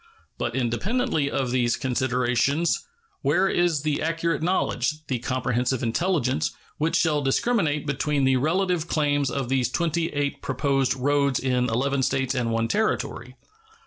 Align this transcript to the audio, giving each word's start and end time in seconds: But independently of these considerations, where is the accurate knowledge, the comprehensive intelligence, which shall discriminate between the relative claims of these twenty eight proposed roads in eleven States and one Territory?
But 0.39 0.55
independently 0.55 1.29
of 1.29 1.51
these 1.51 1.75
considerations, 1.77 2.87
where 3.21 3.47
is 3.47 3.83
the 3.83 4.01
accurate 4.01 4.41
knowledge, 4.41 5.05
the 5.05 5.19
comprehensive 5.19 5.83
intelligence, 5.83 6.49
which 6.79 6.95
shall 6.95 7.21
discriminate 7.21 7.85
between 7.85 8.23
the 8.23 8.37
relative 8.37 8.87
claims 8.87 9.29
of 9.29 9.47
these 9.47 9.69
twenty 9.69 10.07
eight 10.07 10.41
proposed 10.41 10.95
roads 10.95 11.39
in 11.39 11.69
eleven 11.69 12.01
States 12.01 12.33
and 12.33 12.49
one 12.49 12.67
Territory? 12.67 13.35